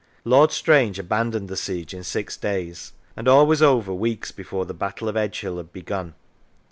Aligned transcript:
Lord 0.25 0.51
Strange 0.51 0.97
abandoned 0.97 1.47
the 1.47 1.55
siege 1.55 1.93
in 1.93 2.03
six 2.03 2.35
days, 2.35 2.93
and 3.15 3.27
all 3.27 3.45
was 3.45 3.61
over 3.61 3.93
weeks 3.93 4.31
before 4.31 4.65
the 4.65 4.73
Battle 4.73 5.07
of 5.07 5.13
Edgehill 5.15 5.57
had 5.57 5.71
begun. 5.71 6.15